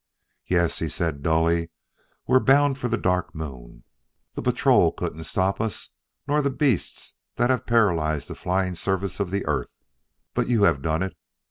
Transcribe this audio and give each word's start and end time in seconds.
"Yes," 0.47 0.79
he 0.79 0.89
said 0.89 1.21
dully, 1.21 1.69
"we 2.25 2.33
were 2.33 2.39
bound 2.39 2.79
for 2.79 2.87
the 2.87 2.97
Dark 2.97 3.35
Moon. 3.35 3.83
The 4.33 4.41
Patrol 4.41 4.91
couldn't 4.91 5.25
stop 5.25 5.61
us, 5.61 5.91
nor 6.27 6.41
the 6.41 6.49
beasts 6.49 7.13
that 7.35 7.51
have 7.51 7.67
paralyzed 7.67 8.27
the 8.27 8.33
flying 8.33 8.73
service 8.73 9.19
of 9.19 9.29
the 9.29 9.45
earth; 9.45 9.69
but 10.33 10.47
you 10.47 10.63
have 10.63 10.81
done 10.81 11.03
it. 11.03 11.15